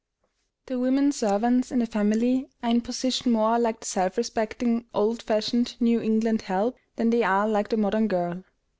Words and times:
The 0.65 0.79
women 0.79 1.11
servants 1.11 1.71
in 1.71 1.79
a 1.83 1.85
family 1.85 2.49
are 2.63 2.71
in 2.71 2.81
position 2.81 3.31
more 3.31 3.59
like 3.59 3.81
the 3.81 3.85
self 3.85 4.17
respecting, 4.17 4.87
old 4.95 5.21
fashioned 5.21 5.75
New 5.79 6.01
England 6.01 6.41
"help" 6.41 6.75
than 6.95 7.11
they 7.11 7.21
are 7.21 7.47
like 7.47 7.69
the 7.69 7.77
modern 7.77 8.07
"girl." 8.07 8.43